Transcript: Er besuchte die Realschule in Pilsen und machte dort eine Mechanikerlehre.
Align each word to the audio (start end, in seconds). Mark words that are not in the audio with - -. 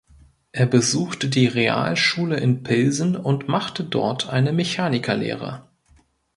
Er 0.51 0.65
besuchte 0.65 1.29
die 1.29 1.45
Realschule 1.45 2.37
in 2.39 2.63
Pilsen 2.63 3.15
und 3.15 3.47
machte 3.47 3.83
dort 3.83 4.29
eine 4.29 4.51
Mechanikerlehre. 4.51 5.69